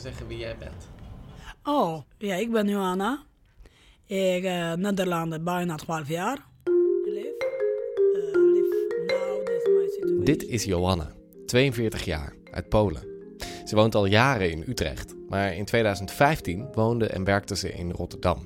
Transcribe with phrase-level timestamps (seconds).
[0.00, 0.88] Even zeggen wie jij bent.
[1.64, 3.22] Oh, ja, ik ben Johanna.
[4.06, 6.38] Ik uh, Nederlander, bijna 12 jaar.
[7.04, 7.32] Lief.
[8.14, 8.64] Uh, lief.
[9.06, 10.24] Nou, dit is mijn situatie.
[10.24, 11.12] Dit is Johanna,
[11.46, 13.02] 42 jaar, uit Polen.
[13.64, 18.44] Ze woont al jaren in Utrecht, maar in 2015 woonde en werkte ze in Rotterdam.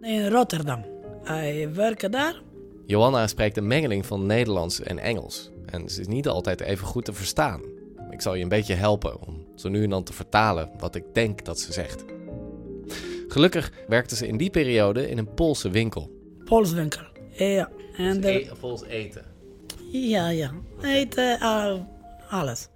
[0.00, 0.84] In Rotterdam.
[1.22, 2.42] Hij werkt daar.
[2.86, 5.50] Johanna spreekt een mengeling van Nederlands en Engels.
[5.66, 7.60] En ze is niet altijd even goed te verstaan.
[8.10, 11.04] Ik zal je een beetje helpen om zo nu en dan te vertalen wat ik
[11.12, 12.04] denk dat ze zegt.
[13.28, 16.10] Gelukkig werkte ze in die periode in een Poolse winkel.
[16.44, 17.02] Polswinkel.
[17.30, 17.70] Ja.
[17.96, 19.24] En de, E- Pools eten.
[19.92, 20.52] ja, ja.
[20.82, 21.74] Eten, uh,
[22.30, 22.68] alles.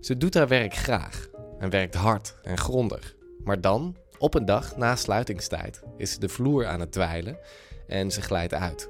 [0.00, 3.14] Ze doet haar werk graag en werkt hard en grondig.
[3.44, 7.38] Maar dan, op een dag na sluitingstijd, is ze de vloer aan het dweilen
[7.86, 8.88] en ze glijdt uit.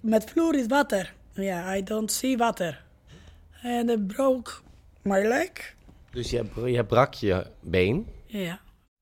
[0.00, 1.14] Met vloer is water.
[1.32, 2.84] Ja, I don't see water.
[3.62, 4.50] En it broke
[5.04, 5.74] my leg.
[6.10, 8.06] Dus je, je brak je been.
[8.26, 8.60] Ja.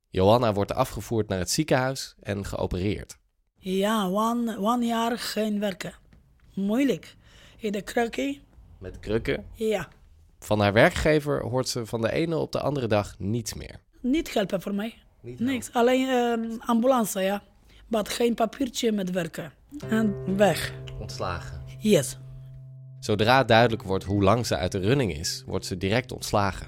[0.08, 3.18] Johanna wordt afgevoerd naar het ziekenhuis en geopereerd.
[3.58, 5.94] Ja, one, one jaar geen werken.
[6.54, 7.16] Moeilijk.
[7.56, 8.42] In de krukkie.
[8.78, 9.46] Met krukken.
[9.54, 9.88] Ja.
[10.38, 13.80] Van haar werkgever hoort ze van de ene op de andere dag niets meer.
[14.00, 14.94] Niet helpen voor mij.
[15.20, 15.72] Niet Niks.
[15.72, 17.42] Alleen eh, ambulance, ja.
[17.88, 19.52] Maar geen papiertje met werken.
[19.88, 20.72] En weg.
[21.00, 21.62] Ontslagen.
[21.78, 22.18] Yes.
[23.02, 26.66] Zodra duidelijk wordt hoe lang ze uit de running is, wordt ze direct ontslagen.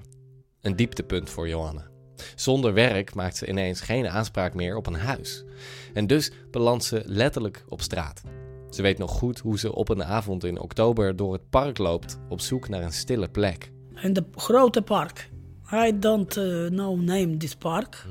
[0.61, 1.89] Een dieptepunt voor Johanna.
[2.35, 5.45] Zonder werk maakt ze ineens geen aanspraak meer op een huis.
[5.93, 8.23] En dus belandt ze letterlijk op straat.
[8.71, 12.19] Ze weet nog goed hoe ze op een avond in oktober door het park loopt
[12.29, 13.73] op zoek naar een stille plek.
[14.03, 15.31] In de grote park.
[15.73, 18.07] I don't uh, know name this park.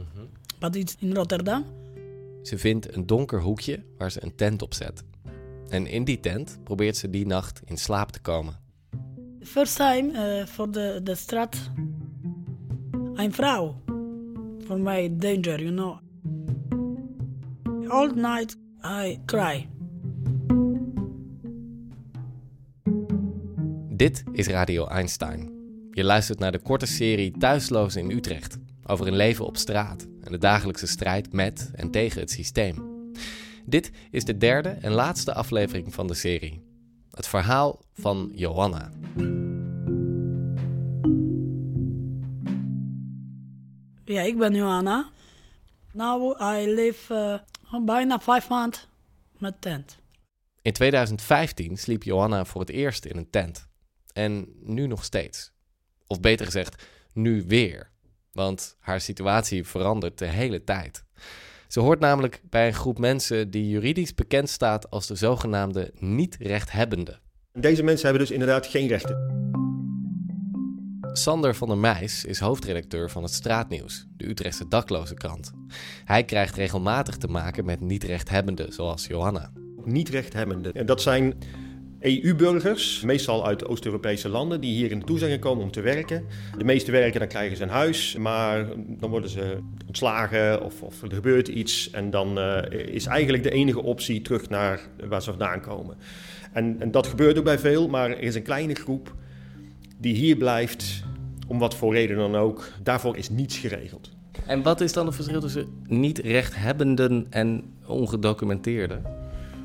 [0.60, 1.66] But it's in Rotterdam.
[2.42, 5.04] Ze vindt een donker hoekje waar ze een tent op zet.
[5.70, 8.60] En in die tent probeert ze die nacht in slaap te komen.
[9.40, 11.58] First time uh, voor de, de straat.
[13.14, 13.82] Een vrouw.
[14.66, 15.98] For my danger, you know.
[17.88, 19.70] All night I cry.
[23.90, 25.52] Dit is Radio Einstein.
[25.92, 28.58] Je luistert naar de korte serie Thuisloos in Utrecht.
[28.86, 32.93] Over een leven op straat en de dagelijkse strijd met en tegen het systeem.
[33.66, 36.64] Dit is de derde en laatste aflevering van de serie.
[37.12, 38.92] Het verhaal van Johanna.
[44.06, 45.10] Ja, ik ben Johanna.
[45.94, 47.42] Now I live
[47.72, 48.80] uh, bijna vijf maanden
[49.38, 49.98] met tent.
[50.62, 53.68] In 2015 sliep Johanna voor het eerst in een tent.
[54.14, 55.52] En nu nog steeds.
[56.08, 57.92] Of beter gezegd, nu weer.
[58.32, 61.06] Want haar situatie verandert de hele tijd.
[61.74, 67.20] Ze hoort namelijk bij een groep mensen die juridisch bekend staat als de zogenaamde niet-rechthebbenden.
[67.52, 69.18] Deze mensen hebben dus inderdaad geen rechten.
[71.14, 75.52] Sander van der Meijs is hoofdredacteur van het Straatnieuws, de Utrechtse dakloze krant.
[76.06, 79.52] Hij krijgt regelmatig te maken met niet-rechthebbenden zoals Johanna.
[79.84, 80.74] Niet-rechthebbenden.
[80.74, 81.34] En dat zijn
[82.04, 86.26] EU-burgers, meestal uit Oost-Europese landen, die hier naartoe zijn gekomen om te werken.
[86.58, 91.02] De meeste werken, dan krijgen ze een huis, maar dan worden ze ontslagen of, of
[91.02, 91.90] er gebeurt iets.
[91.90, 95.98] En dan uh, is eigenlijk de enige optie terug naar waar ze vandaan komen.
[96.54, 99.16] En, en dat gebeurt ook bij veel, maar er is een kleine groep
[99.98, 101.04] die hier blijft,
[101.48, 102.70] om wat voor reden dan ook.
[102.84, 104.12] Daarvoor is niets geregeld.
[104.46, 109.23] En wat is dan het verschil tussen niet-rechthebbenden en ongedocumenteerden?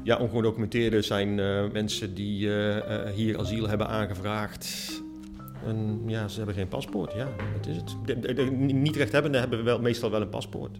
[0.09, 2.83] Ja, ongedocumenteerden zijn uh, mensen die uh, uh,
[3.15, 4.91] hier asiel hebben aangevraagd.
[5.67, 7.13] En ja, ze hebben geen paspoort.
[7.13, 7.97] Ja, dat is het.
[8.05, 8.43] De, de, de
[8.73, 10.79] niet-rechthebbenden hebben wel, meestal wel een paspoort.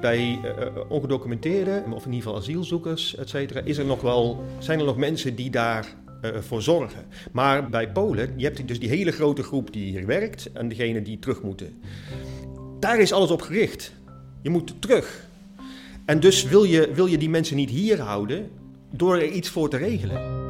[0.00, 0.38] Bij
[0.88, 4.96] ongedocumenteerden, of in ieder geval asielzoekers, et cetera, is er nog wel, zijn er nog
[4.96, 5.86] mensen die daar
[6.52, 7.04] uh, zorgen.
[7.32, 11.02] Maar bij Polen, je hebt dus die hele grote groep die hier werkt en degene
[11.02, 11.82] die terug moeten.
[12.80, 13.92] Daar is alles op gericht.
[14.42, 15.26] Je moet terug.
[16.04, 18.50] En dus wil je, wil je die mensen niet hier houden
[18.90, 20.46] door er iets voor te regelen.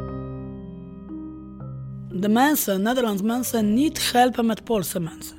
[2.11, 5.37] De mensen, Nederlandse mensen, niet helpen met Poolse mensen.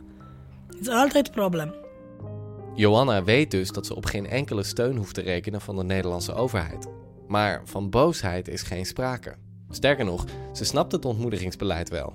[0.68, 1.74] Het is altijd een probleem.
[2.76, 6.34] Johanna weet dus dat ze op geen enkele steun hoeft te rekenen van de Nederlandse
[6.34, 6.88] overheid.
[7.28, 9.36] Maar van boosheid is geen sprake.
[9.70, 12.14] Sterker nog, ze snapt het ontmoedigingsbeleid wel.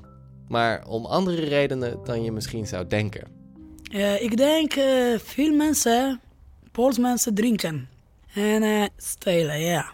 [0.48, 3.28] Maar om andere redenen dan je misschien zou denken.
[3.92, 6.20] Eh, ik denk eh, veel mensen,
[6.72, 7.88] Pools mensen drinken.
[8.34, 9.92] En eh, stelen, ja.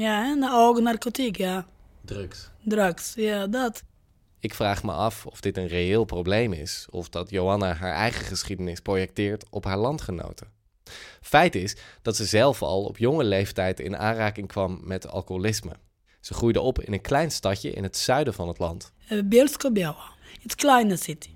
[0.00, 1.66] Ja, en ook narcotiek, ja.
[2.04, 2.50] Drugs.
[2.62, 3.82] Drugs, ja, dat.
[4.38, 8.24] Ik vraag me af of dit een reëel probleem is, of dat Johanna haar eigen
[8.24, 10.48] geschiedenis projecteert op haar landgenoten.
[11.20, 15.72] Feit is dat ze zelf al op jonge leeftijd in aanraking kwam met alcoholisme.
[16.20, 18.92] Ze groeide op in een klein stadje in het zuiden van het land.
[19.10, 20.12] Uh, Bielsko-Biała.
[20.42, 21.30] Het kleine city.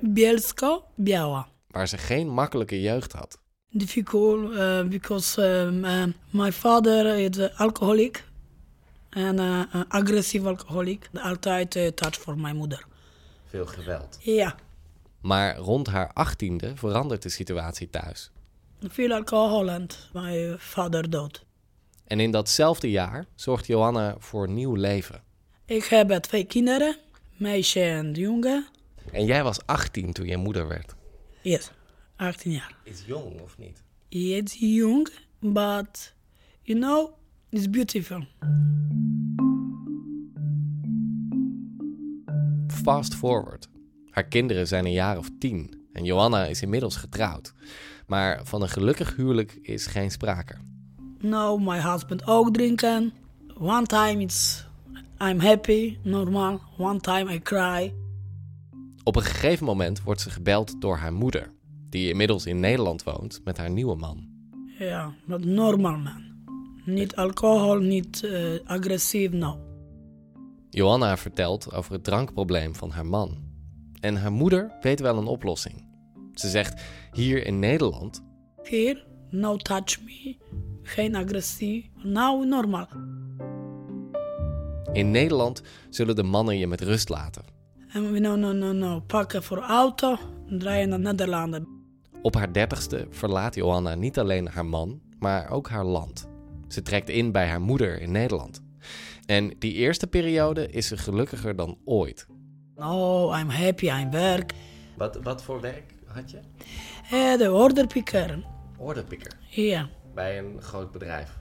[0.00, 1.48] Bielsko-Biała.
[1.66, 3.38] Waar ze geen makkelijke jeugd had.
[3.70, 8.24] Difficult uh, because um, uh, my father is uh, alcoholic.
[9.08, 11.10] En uh, agressief alcoholic.
[11.14, 12.86] Altijd touch voor mijn moeder.
[13.46, 14.18] Veel geweld.
[14.20, 14.56] Ja.
[15.20, 18.30] Maar rond haar achttiende verandert de situatie thuis.
[18.80, 21.44] Veel alcohol en mijn vader dood.
[22.04, 25.22] En in datzelfde jaar zorgt Johanna voor nieuw leven.
[25.64, 26.96] Ik heb twee kinderen,
[27.36, 28.66] meisje en jongen.
[29.12, 30.94] En jij was 18 toen je moeder werd.
[31.42, 31.70] Yes,
[32.18, 32.74] 18 jaar.
[32.82, 33.82] Is jong of niet?
[34.08, 35.08] It's young,
[35.40, 36.14] but
[36.62, 37.10] you know,
[37.48, 38.24] it's beautiful.
[42.66, 43.68] Fast forward.
[44.10, 47.52] Haar kinderen zijn een jaar of tien en Johanna is inmiddels getrouwd.
[48.06, 50.54] Maar van een gelukkig huwelijk is geen sprake.
[51.18, 53.12] No, my husband ook drinken.
[53.58, 54.66] One time it's
[55.20, 56.60] I'm happy, normaal.
[56.78, 57.94] One time I cry.
[59.02, 61.50] Op een gegeven moment wordt ze gebeld door haar moeder,
[61.90, 64.28] die inmiddels in Nederland woont met haar nieuwe man.
[64.78, 66.26] Ja, maar normaal man.
[66.84, 69.60] Niet alcohol, niet uh, agressief, no.
[70.70, 73.38] Johanna vertelt over het drankprobleem van haar man.
[74.00, 75.86] En haar moeder weet wel een oplossing.
[76.34, 76.82] Ze zegt:
[77.12, 78.24] Hier in Nederland.
[78.62, 80.36] Hier, no touch me.
[80.82, 81.90] Geen agressie.
[82.02, 82.88] Nou, normaal.
[84.92, 87.44] In Nederland zullen de mannen je met rust laten.
[87.88, 89.00] En we no, no, no, no.
[89.00, 90.16] Pakken voor auto
[90.48, 91.77] en draaien naar Nederlanden.
[92.22, 96.28] Op haar dertigste verlaat Johanna niet alleen haar man, maar ook haar land.
[96.68, 98.62] Ze trekt in bij haar moeder in Nederland.
[99.26, 102.26] En die eerste periode is ze gelukkiger dan ooit.
[102.76, 104.52] Oh, I'm happy, I'm werk.
[104.96, 106.38] Wat, wat voor werk had je?
[107.10, 108.44] Eh, de orderpicker.
[108.76, 109.32] Orderpicker?
[109.48, 109.88] Ja.
[110.14, 111.38] Bij een groot bedrijf?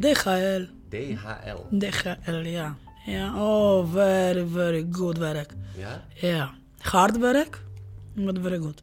[0.00, 0.64] DHL.
[0.88, 1.76] DHL?
[1.78, 2.76] DHL, ja.
[3.04, 5.52] Ja, oh, very, very good werk.
[5.76, 6.04] Ja?
[6.14, 6.54] Ja.
[6.78, 7.62] Hard werk,
[8.14, 8.82] but very good.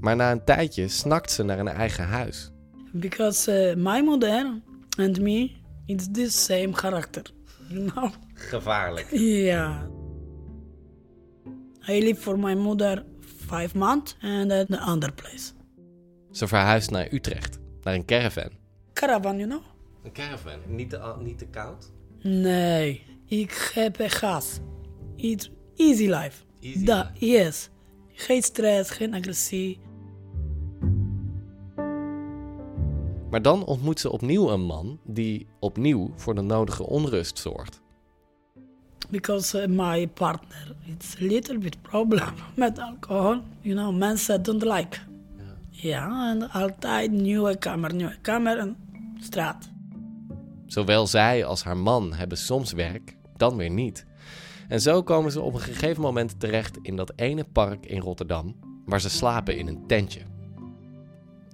[0.00, 2.50] Maar na een tijdje snakt ze naar een eigen huis.
[2.92, 4.60] Because uh, my mother
[4.98, 5.50] and me,
[5.86, 7.22] it's the same character.
[7.68, 8.10] You know?
[8.34, 9.06] Gevaarlijk.
[9.10, 9.88] Ja.
[11.88, 13.04] I live for my mother
[13.46, 15.52] five months and at the other place.
[16.30, 18.50] Ze verhuist naar Utrecht, naar een caravan.
[18.92, 19.62] Caravan, you know?
[20.04, 21.92] Een caravan, niet te, niet te koud?
[22.22, 24.58] Nee, ik heb gas.
[25.16, 26.42] It's easy life.
[26.60, 27.68] Easy da, Yes.
[28.12, 29.78] Geen stress, geen agressie.
[33.30, 37.80] Maar dan ontmoet ze opnieuw een man die opnieuw voor de nodige onrust zorgt.
[39.10, 43.40] Because uh, my partner, it's a little bit problem met alcohol.
[43.60, 44.98] You know, mensen don't like.
[45.70, 48.76] Ja, en altijd nieuwe kamer, nieuwe kamer en
[49.20, 49.70] straat.
[50.66, 54.06] Zowel zij als haar man hebben soms werk, dan weer niet.
[54.68, 58.56] En zo komen ze op een gegeven moment terecht in dat ene park in Rotterdam,
[58.84, 60.20] waar ze slapen in een tentje.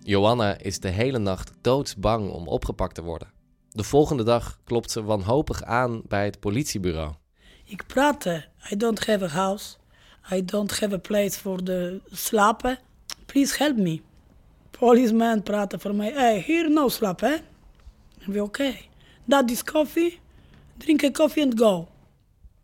[0.07, 3.29] Johanna is de hele nacht doodsbang om opgepakt te worden.
[3.71, 7.13] De volgende dag klopt ze wanhopig aan bij het politiebureau.
[7.65, 8.45] Ik praatte.
[8.73, 9.77] I don't have a house.
[10.33, 12.79] I don't have a place for the slapen.
[13.27, 14.01] Please help me.
[14.71, 16.13] Policeman praatte voor mij.
[16.13, 17.37] Hey, hier no slapen, hè?
[18.31, 18.41] Oké.
[18.41, 18.89] Okay.
[19.25, 20.21] Dat is koffie.
[20.77, 21.89] Drink a koffie and go.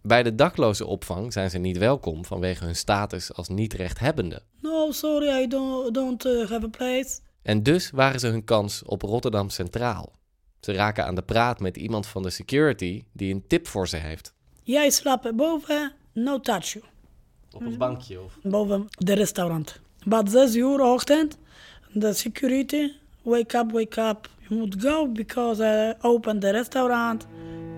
[0.02, 4.42] Bij de dakloze opvang zijn ze niet welkom vanwege hun status als niet-rechthebbende.
[4.60, 7.20] No, sorry, I don't, don't uh, have a place.
[7.42, 10.12] En dus waren ze hun kans op Rotterdam Centraal.
[10.60, 13.96] Ze raken aan de praat met iemand van de security die een tip voor ze
[13.96, 14.34] heeft.
[14.62, 16.84] Jij slaapt boven, no touch you.
[17.52, 18.38] Op een bankje of?
[18.42, 19.80] Boven de restaurant.
[20.06, 21.38] But 6 uur ochtend,
[21.92, 22.92] de security,
[23.22, 24.28] wake up, wake up.
[24.48, 27.26] You moet go because I open the restaurant.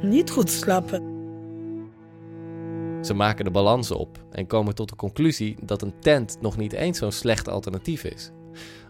[0.03, 1.11] Niet goed slapen.
[3.03, 6.73] Ze maken de balans op en komen tot de conclusie dat een tent nog niet
[6.73, 8.31] eens zo'n slecht alternatief is.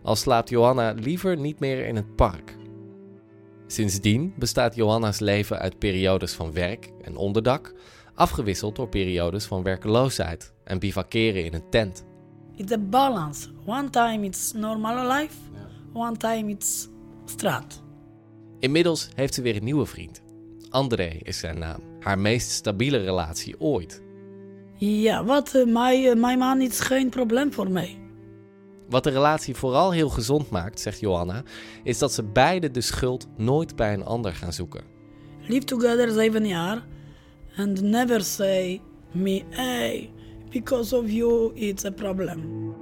[0.02, 2.56] Al slaapt Johanna liever niet meer in het park.
[3.66, 7.74] Sindsdien bestaat Johanna's leven uit periodes van werk en onderdak,
[8.14, 12.04] afgewisseld door periodes van werkeloosheid en bivakeren in een tent.
[12.56, 13.48] It's a balance.
[13.66, 15.34] One time it's normal life,
[15.92, 16.88] one time it's
[17.24, 17.82] straat.
[18.58, 20.22] Inmiddels heeft ze weer een nieuwe vriend.
[20.70, 21.80] André is zijn naam.
[22.00, 24.02] Haar meest stabiele relatie ooit.
[24.76, 25.54] Ja, wat?
[25.54, 28.01] Uh, mijn, uh, mijn man is geen probleem voor mij.
[28.92, 31.42] Wat de relatie vooral heel gezond maakt, zegt Johanna,
[31.82, 34.84] is dat ze beide de schuld nooit bij een ander gaan zoeken.
[35.40, 36.82] Live together seven jaar
[37.56, 38.80] and never say
[39.12, 40.10] me, hey,
[40.50, 42.74] because of you it's a problem.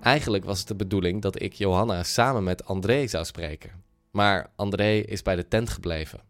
[0.00, 3.70] Eigenlijk was het de bedoeling dat ik Johanna samen met André zou spreken.
[4.10, 6.20] Maar André is bij de tent gebleven.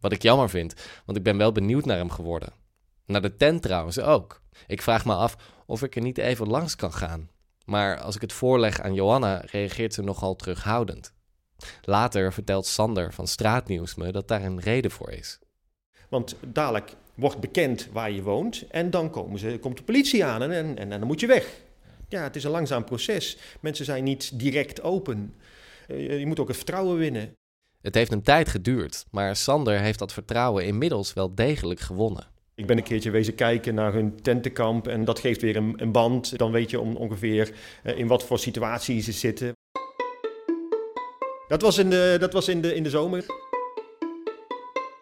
[0.00, 0.74] Wat ik jammer vind,
[1.06, 2.52] want ik ben wel benieuwd naar hem geworden.
[3.06, 4.42] Naar de tent trouwens ook.
[4.66, 7.28] Ik vraag me af of ik er niet even langs kan gaan.
[7.64, 11.12] Maar als ik het voorleg aan Johanna, reageert ze nogal terughoudend.
[11.82, 15.38] Later vertelt Sander van Straatnieuws me dat daar een reden voor is.
[16.08, 20.42] Want dadelijk wordt bekend waar je woont en dan komen ze, komt de politie aan
[20.42, 21.62] en, en, en dan moet je weg.
[22.08, 23.38] Ja, het is een langzaam proces.
[23.60, 25.34] Mensen zijn niet direct open.
[25.88, 27.32] Eh, Je moet ook het vertrouwen winnen.
[27.80, 32.26] Het heeft een tijd geduurd, maar Sander heeft dat vertrouwen inmiddels wel degelijk gewonnen.
[32.56, 35.92] Ik ben een keertje wezen kijken naar hun tentenkamp en dat geeft weer een, een
[35.92, 36.38] band.
[36.38, 37.50] Dan weet je om, ongeveer
[37.82, 39.52] eh, in wat voor situatie ze zitten.
[41.48, 43.24] Dat was in de, dat was in de, in de zomer.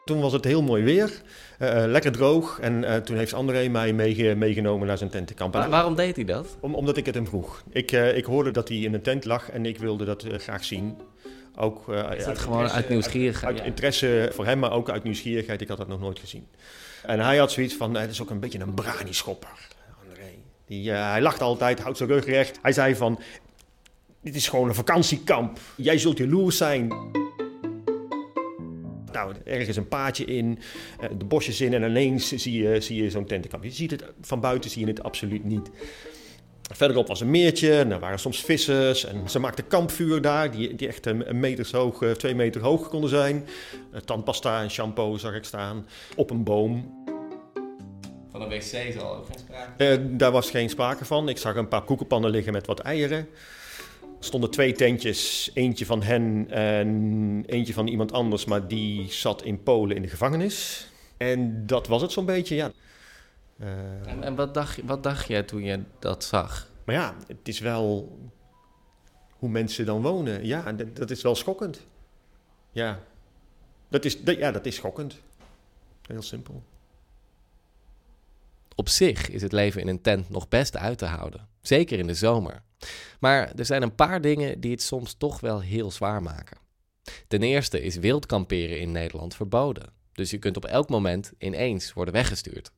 [0.04, 1.22] Toen was het heel mooi weer,
[1.58, 2.58] eh, eh, lekker droog.
[2.60, 5.54] En toen heeft André mij meege- meegenomen naar zijn tentenkamp.
[5.54, 6.56] En- waarom deed hij dat?
[6.60, 7.62] Om, omdat ik het hem vroeg.
[7.70, 10.96] Ik, ik hoorde dat hij in een tent lag en ik wilde dat graag zien.
[11.56, 13.58] Ook, Is dat uit gewoon uit nieuwsgierigheid?
[13.58, 15.60] Uit interesse voor hem, maar ook uit nieuwsgierigheid.
[15.60, 16.46] Ik had dat nog nooit gezien.
[17.02, 19.68] En hij had zoiets van, het is ook een beetje een brani-schopper,
[20.02, 20.34] André.
[20.66, 22.58] Die, eh, hij lacht altijd, houdt zijn rug recht.
[22.62, 23.20] Hij zei van,
[24.20, 25.58] dit is gewoon een vakantiekamp.
[25.76, 26.88] Jij zult jaloers zijn.
[29.12, 30.58] Nou, ergens een paadje in,
[31.00, 33.64] eh, de bosjes in en ineens zie je, zie je zo'n tentenkamp.
[33.64, 35.70] Je ziet het, van buiten zie je het absoluut niet.
[36.70, 40.74] Verderop was een meertje, en er waren soms vissers en ze maakten kampvuur daar, die,
[40.74, 43.46] die echt een, een meter hoog, eh, twee meter hoog konden zijn.
[43.92, 47.00] Eh, tandpasta en shampoo zag ik staan op een boom.
[48.30, 49.84] Van een wc zal ook geen sprake.
[49.84, 51.28] Eh, daar was geen sprake van.
[51.28, 53.28] Ik zag een paar koekenpannen liggen met wat eieren.
[54.02, 59.42] Er stonden twee tentjes, eentje van hen en eentje van iemand anders, maar die zat
[59.42, 60.86] in Polen in de gevangenis.
[61.16, 62.70] En dat was het zo'n beetje, ja.
[63.62, 66.68] Eh, En, en wat, dacht, wat dacht jij toen je dat zag?
[66.84, 68.18] Maar ja, het is wel
[69.30, 70.46] hoe mensen dan wonen.
[70.46, 71.86] Ja, dat, dat is wel schokkend.
[72.70, 73.00] Ja,
[73.88, 75.20] dat is, dat, ja, dat is schokkend.
[76.02, 76.62] Heel simpel.
[78.74, 82.06] Op zich is het leven in een tent nog best uit te houden, zeker in
[82.06, 82.62] de zomer.
[83.20, 86.58] Maar er zijn een paar dingen die het soms toch wel heel zwaar maken.
[87.28, 91.92] Ten eerste is wild kamperen in Nederland verboden, dus je kunt op elk moment ineens
[91.92, 92.72] worden weggestuurd.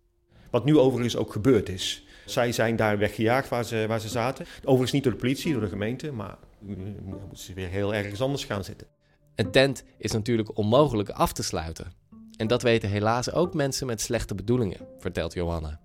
[0.55, 2.05] Wat nu overigens ook gebeurd is.
[2.25, 4.47] Zij zijn daar weggejaagd waar ze, waar ze zaten.
[4.61, 8.21] Overigens niet door de politie, door de gemeente, maar nu moeten ze weer heel ergens
[8.21, 8.87] anders gaan zitten.
[9.35, 11.93] Een tent is natuurlijk onmogelijk af te sluiten.
[12.37, 15.81] En dat weten helaas ook mensen met slechte bedoelingen, vertelt Johanna.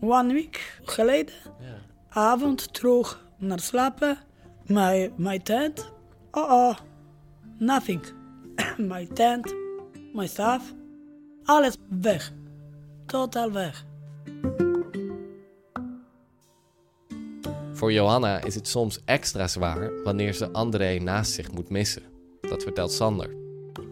[0.00, 1.34] One week geleden,
[2.08, 4.18] avond terug naar slapen.
[4.66, 5.92] My, my tent,
[6.30, 6.76] oh oh,
[7.58, 8.02] nothing.
[8.92, 9.54] my tent,
[10.12, 10.74] my stuff,
[11.44, 12.32] alles weg.
[13.06, 13.88] Totaal weg.
[17.72, 22.02] Voor Johanna is het soms extra zwaar wanneer ze André naast zich moet missen.
[22.40, 23.30] Dat vertelt Sander.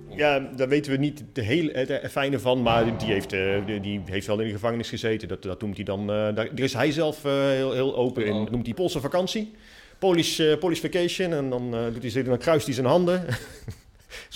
[0.08, 4.02] Ja, daar weten we niet de hele, het fijne van, maar die heeft, eh, die-
[4.04, 5.28] heeft wel in de gevangenis gezeten.
[5.28, 8.32] Dat, dat noemt hij dan, eh, daar, is hij zelf eh, heel, heel open in.
[8.34, 9.50] Dat noemt hij Poolse vakantie.
[9.98, 10.40] Polish,
[10.80, 11.32] vacation.
[11.32, 13.24] En dan, doet hij, dan kruist hij zijn handen.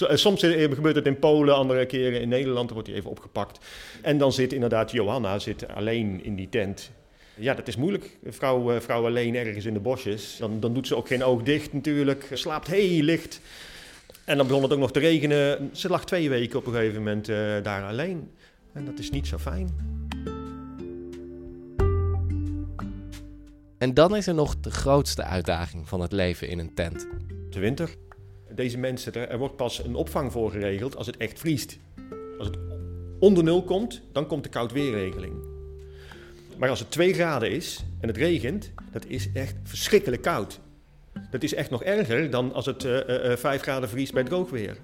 [0.09, 2.65] Eh, Soms eh, gebeurt het in Polen, andere keren in Nederland.
[2.65, 3.67] Dan wordt hij even opgepakt.
[4.03, 6.91] En dan zit inderdaad Johanna zit alleen in die tent.
[7.35, 8.19] Ja, dat is moeilijk.
[8.23, 10.37] Een vrouw, eh, vrouw alleen ergens in de bosjes.
[10.39, 12.29] Dan, dan doet ze ook geen oog dicht natuurlijk.
[12.33, 13.41] Slaapt heel licht.
[14.25, 15.71] En dan begon het ook nog te regenen.
[15.73, 17.27] Ze lag twee weken op een gegeven moment
[17.65, 18.31] daar alleen.
[18.73, 20.01] En dat is niet zo fijn.
[23.79, 27.07] En dan is er nog de grootste uitdaging van het leven in een tent.
[27.51, 27.95] De winter.
[28.55, 31.79] Deze mensen, er wordt pas een opvang voor geregeld als het echt vriest.
[32.39, 32.59] Als het
[33.19, 35.35] onder nul komt, dan komt de koudweerregeling.
[36.57, 40.61] Maar als het 2 graden is en het regent, dat is echt verschrikkelijk koud.
[41.31, 44.51] Dat is echt nog erger dan als het eh, eh, 5 graden vriest bij droog
[44.51, 44.77] weer.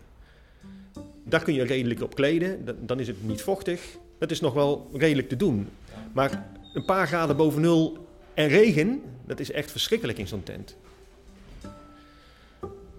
[1.25, 3.97] Daar kun je redelijk op kleden, dan is het niet vochtig.
[4.19, 5.69] Dat is nog wel redelijk te doen.
[6.13, 10.77] Maar een paar graden boven nul en regen, dat is echt verschrikkelijk in zo'n tent.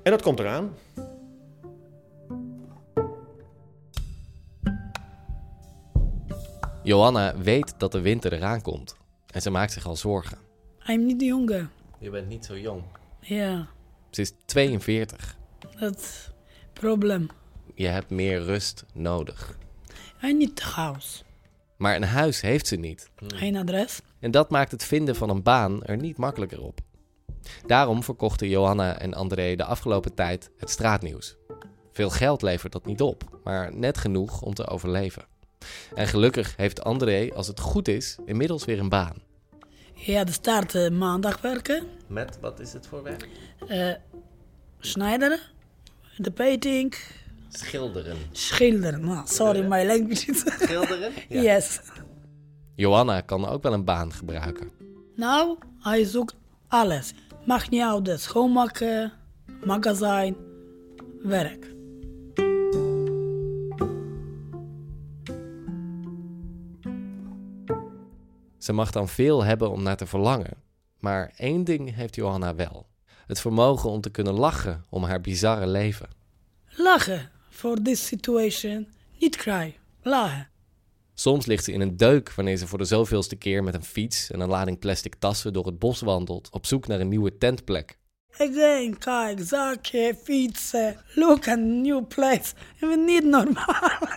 [0.04, 0.74] En dat komt eraan.
[6.84, 8.96] Johanna weet dat de winter eraan komt.
[9.32, 10.38] En ze maakt zich al zorgen.
[10.88, 11.68] I'm niet jonge.
[12.00, 12.84] Je bent niet zo jong.
[13.22, 13.68] Ja,
[14.10, 15.38] Ze is 42.
[15.80, 16.32] dat
[16.74, 17.28] probleem.
[17.76, 19.58] Je hebt meer rust nodig.
[20.24, 21.24] I need house.
[21.78, 23.10] Maar een huis heeft ze niet.
[23.28, 24.02] Geen adres.
[24.20, 26.80] En dat maakt het vinden van een baan er niet makkelijker op.
[27.66, 31.36] Daarom verkochten Johanna en André de afgelopen tijd het straatnieuws.
[31.92, 35.26] Veel geld levert dat niet op, maar net genoeg om te overleven.
[35.96, 39.16] En gelukkig heeft André, als het goed is, inmiddels weer een baan.
[39.94, 41.84] Ja, de start eh, maandag werken.
[42.08, 43.28] Met, wat is het voor werk?
[43.68, 43.94] Eh
[44.80, 45.40] schneideren.
[46.18, 46.96] De painting.
[47.50, 48.18] Schilderen.
[48.32, 49.06] Schilderen.
[49.06, 50.44] Nou, sorry, my language is...
[50.60, 51.12] Schilderen?
[51.44, 51.80] Yes.
[52.76, 54.72] Johanna kan ook wel een baan gebruiken.
[55.16, 56.36] Nou, hij zoekt
[56.68, 57.14] alles.
[57.50, 59.12] Mag niet uit, schoonmaken,
[59.64, 60.36] magazijn,
[61.24, 61.66] werk.
[68.58, 70.64] Ze mag dan veel hebben om naar te verlangen.
[71.00, 72.88] Maar één ding heeft Johanna wel.
[73.28, 76.10] Het vermogen om te kunnen lachen om haar bizarre leven.
[76.70, 78.88] Lachen voor this situation.
[79.20, 79.78] Niet cry.
[80.02, 80.50] Lachen.
[81.20, 84.32] Soms ligt ze in een deuk wanneer ze voor de zoveelste keer met een fiets
[84.32, 87.98] en een lading plastic tassen door het bos wandelt op zoek naar een nieuwe tentplek.
[88.38, 90.98] Again, kijk, zakken, fietsen.
[91.16, 92.54] Look at new place.
[92.80, 94.00] We niet normaal.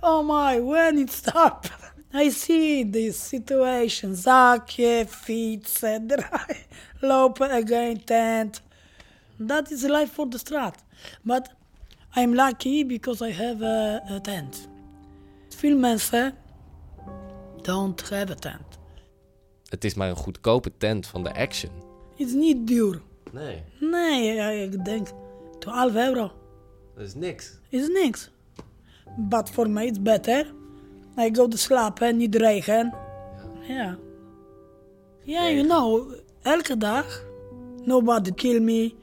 [0.00, 1.64] Oh my, when it stop?
[2.14, 4.16] I see this situation.
[4.16, 6.56] Zakken, fietsen, draai,
[7.00, 8.62] lopen again, tent.
[9.46, 10.84] That is life for the straat.
[11.22, 11.48] But
[12.16, 13.62] I'm lucky because I have
[14.10, 14.70] a tent.
[15.62, 16.34] Veel mensen
[17.60, 18.78] don't have a tent.
[19.68, 21.70] Het is maar een goedkope tent van de Action.
[22.16, 23.00] It's niet duur.
[23.32, 25.08] Nee, Nee, ik denk
[25.58, 26.32] 12 euro.
[26.94, 27.58] dat is niks.
[27.68, 28.30] Is niks.
[29.16, 30.54] But for me it's better.
[31.18, 32.94] I go to slapen, niet regen.
[33.68, 33.98] Ja.
[35.22, 37.24] Ja, you know, elke dag.
[37.84, 38.94] Nobody kill me.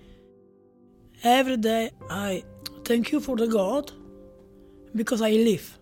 [1.21, 2.43] Every day I
[2.81, 3.97] thank you for the God.
[4.93, 5.78] Because I live.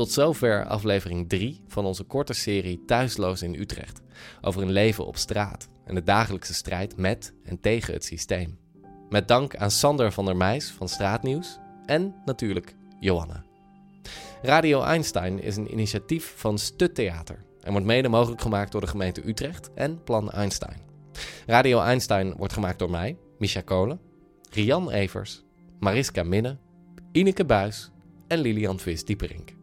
[0.00, 4.00] Tot zover aflevering 3 van onze korte serie Thuisloos in Utrecht.
[4.40, 8.58] Over een leven op straat en de dagelijkse strijd met en tegen het systeem.
[9.08, 13.44] Met dank aan Sander van der Meijs van Straatnieuws en natuurlijk Johanna.
[14.42, 18.86] Radio Einstein is een initiatief van Stut Theater en wordt mede mogelijk gemaakt door de
[18.86, 20.80] gemeente Utrecht en Plan Einstein.
[21.46, 24.00] Radio Einstein wordt gemaakt door mij, Misha Kolen,
[24.50, 25.44] Rian Evers,
[25.80, 26.56] Mariska Minne,
[27.12, 27.90] Ineke Buis
[28.26, 29.58] en Lilian Vis-Dieperink.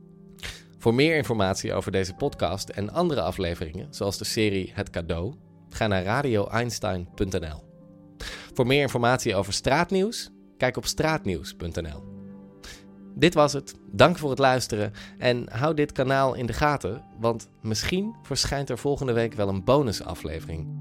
[0.77, 5.33] Voor meer informatie over deze podcast en andere afleveringen, zoals de serie Het Cadeau,
[5.69, 7.63] ga naar radioeinstein.nl.
[8.53, 12.03] Voor meer informatie over straatnieuws, kijk op straatnieuws.nl.
[13.15, 13.75] Dit was het.
[13.91, 18.77] Dank voor het luisteren en hou dit kanaal in de gaten, want misschien verschijnt er
[18.77, 20.76] volgende week wel een bonusaflevering